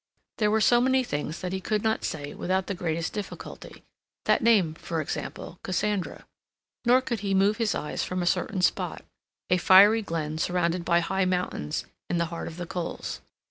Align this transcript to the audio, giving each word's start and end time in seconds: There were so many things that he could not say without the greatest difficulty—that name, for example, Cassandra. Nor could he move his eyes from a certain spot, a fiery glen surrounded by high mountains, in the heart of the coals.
There 0.39 0.49
were 0.49 0.61
so 0.61 0.81
many 0.81 1.03
things 1.03 1.41
that 1.41 1.53
he 1.53 1.61
could 1.61 1.83
not 1.83 2.03
say 2.03 2.33
without 2.33 2.65
the 2.65 2.73
greatest 2.73 3.13
difficulty—that 3.13 4.41
name, 4.41 4.73
for 4.73 4.99
example, 4.99 5.59
Cassandra. 5.63 6.25
Nor 6.85 7.01
could 7.01 7.19
he 7.19 7.35
move 7.35 7.57
his 7.57 7.75
eyes 7.75 8.03
from 8.03 8.23
a 8.23 8.25
certain 8.25 8.63
spot, 8.63 9.05
a 9.51 9.57
fiery 9.57 10.01
glen 10.01 10.39
surrounded 10.39 10.83
by 10.83 11.01
high 11.01 11.25
mountains, 11.25 11.85
in 12.09 12.17
the 12.17 12.25
heart 12.33 12.47
of 12.47 12.57
the 12.57 12.65
coals. 12.65 13.21